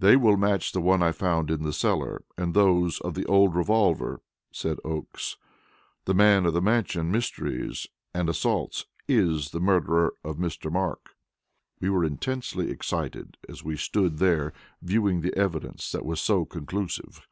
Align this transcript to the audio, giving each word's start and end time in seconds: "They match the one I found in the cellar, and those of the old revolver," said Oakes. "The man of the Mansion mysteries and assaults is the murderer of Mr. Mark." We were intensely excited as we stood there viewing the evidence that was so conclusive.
"They 0.00 0.16
match 0.16 0.72
the 0.72 0.80
one 0.80 1.00
I 1.00 1.12
found 1.12 1.48
in 1.48 1.62
the 1.62 1.72
cellar, 1.72 2.24
and 2.36 2.54
those 2.54 2.98
of 3.02 3.14
the 3.14 3.24
old 3.26 3.54
revolver," 3.54 4.20
said 4.50 4.78
Oakes. 4.84 5.36
"The 6.06 6.12
man 6.12 6.44
of 6.44 6.54
the 6.54 6.60
Mansion 6.60 7.12
mysteries 7.12 7.86
and 8.12 8.28
assaults 8.28 8.86
is 9.06 9.52
the 9.52 9.60
murderer 9.60 10.12
of 10.24 10.38
Mr. 10.38 10.72
Mark." 10.72 11.10
We 11.78 11.88
were 11.88 12.04
intensely 12.04 12.68
excited 12.68 13.36
as 13.48 13.62
we 13.62 13.76
stood 13.76 14.18
there 14.18 14.52
viewing 14.82 15.20
the 15.20 15.36
evidence 15.38 15.92
that 15.92 16.04
was 16.04 16.20
so 16.20 16.44
conclusive. 16.44 17.24